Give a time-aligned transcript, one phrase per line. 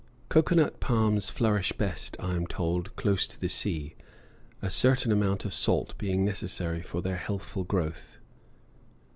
[0.29, 3.93] Cocoa nut palms flourish best, I am told, close to the sea,
[4.59, 8.17] a certain amount of salt being necessary for their healthful growth.